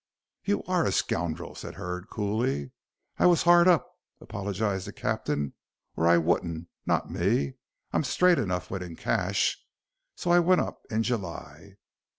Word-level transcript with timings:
"You 0.43 0.63
are 0.63 0.83
a 0.87 0.91
scoundrel," 0.91 1.53
said 1.53 1.75
Hurd, 1.75 2.09
coolly. 2.09 2.71
"I 3.19 3.27
wos 3.27 3.45
'ard 3.45 3.67
up," 3.67 3.87
apologized 4.19 4.87
the 4.87 4.93
captain, 4.93 5.53
"or 5.95 6.07
I 6.07 6.17
wouldn't, 6.17 6.69
not 6.87 7.11
me. 7.11 7.57
I'm 7.93 8.03
straight 8.03 8.39
enough 8.39 8.71
when 8.71 8.81
in 8.81 8.95
cash. 8.95 9.63
So 10.15 10.31
I 10.31 10.39
went 10.39 10.61
up 10.61 10.81
in 10.89 11.03
July." 11.03 11.75